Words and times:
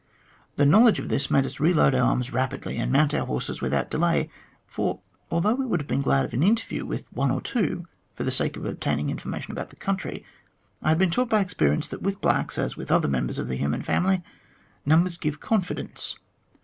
The 0.55 0.65
know 0.65 0.81
ledge 0.85 0.97
of 0.97 1.09
this 1.09 1.29
made 1.29 1.45
us 1.45 1.59
reload 1.59 1.93
our 1.93 2.01
arms 2.09 2.33
rapidly 2.33 2.77
and 2.77 2.91
mount 2.91 3.13
our 3.13 3.27
horses 3.27 3.61
without 3.61 3.91
delay, 3.91 4.31
for 4.65 4.99
although 5.29 5.53
we 5.53 5.63
would 5.67 5.79
have 5.79 5.87
been 5.87 6.01
glad 6.01 6.25
of 6.25 6.33
an 6.33 6.41
interview 6.41 6.87
with 6.87 7.05
one 7.13 7.29
or 7.29 7.39
two 7.39 7.85
for 8.15 8.23
the 8.23 8.31
sake 8.31 8.57
of 8.57 8.65
obtaining 8.65 9.15
informa 9.15 9.43
tion 9.43 9.51
about 9.51 9.69
the 9.69 9.75
country, 9.75 10.25
I 10.81 10.89
had 10.89 10.97
been 10.97 11.11
taught 11.11 11.29
by 11.29 11.39
experience 11.41 11.87
that 11.89 12.01
with 12.01 12.19
blacks, 12.19 12.57
as 12.57 12.75
with 12.75 12.91
other 12.91 13.07
members 13.07 13.37
of 13.37 13.47
the 13.47 13.57
human 13.57 13.83
family, 13.83 14.23
numbers 14.87 15.17
give 15.17 15.39
confidence. 15.39 16.15